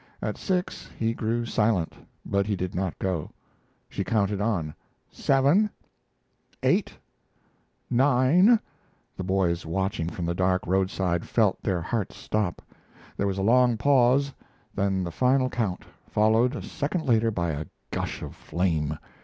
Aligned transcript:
At 0.19 0.35
six 0.35 0.89
he 0.97 1.13
grew 1.13 1.45
silent, 1.45 1.93
but 2.25 2.47
he 2.47 2.55
did 2.55 2.73
not 2.73 2.97
go. 2.97 3.29
She 3.87 4.03
counted 4.03 4.41
on: 4.41 4.73
seven 5.11 5.69
eight 6.63 6.91
nine 7.87 8.59
The 9.15 9.23
boys 9.23 9.63
watching 9.63 10.09
from 10.09 10.25
the 10.25 10.33
dark 10.33 10.65
roadside 10.65 11.25
felt 11.29 11.61
their 11.61 11.83
hearts 11.83 12.17
stop. 12.17 12.63
There 13.15 13.27
was 13.27 13.37
a 13.37 13.43
long 13.43 13.77
pause, 13.77 14.33
then 14.73 15.03
the 15.03 15.11
final 15.11 15.51
count, 15.51 15.85
followed 16.09 16.55
a 16.55 16.63
second 16.63 17.05
later 17.05 17.29
by 17.29 17.51
a 17.51 17.67
gush 17.91 18.23
of 18.23 18.35
flame. 18.35 18.97